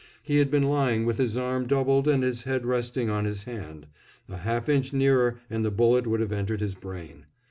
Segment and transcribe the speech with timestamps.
[0.23, 3.85] He had been lying with his arm doubled and his head resting on his hand.
[4.29, 7.27] A half inch nearer and the bullet would have entered his brain.